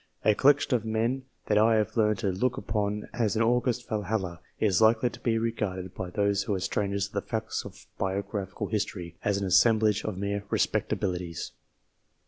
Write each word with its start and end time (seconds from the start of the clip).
A 0.25 0.33
collection 0.33 0.73
of 0.73 0.83
men 0.83 1.25
that 1.45 1.59
I 1.59 1.75
have 1.75 1.95
learned 1.95 2.17
to 2.21 2.31
look 2.31 2.57
upon 2.57 3.07
as 3.13 3.35
an 3.35 3.43
august 3.43 3.87
Valhalla, 3.87 4.39
is 4.59 4.81
likely 4.81 5.11
to 5.11 5.19
be 5.19 5.37
regarded, 5.37 5.93
by 5.93 6.09
those 6.09 6.41
who 6.41 6.55
are 6.55 6.59
strangers 6.59 7.05
to 7.09 7.13
the 7.13 7.21
facts 7.21 7.65
of 7.65 7.85
biographical 7.99 8.65
history, 8.65 9.15
as 9.23 9.37
an 9.37 9.45
assemblage 9.45 10.03
of 10.03 10.17
mere 10.17 10.41
respectabilities. 10.49 11.51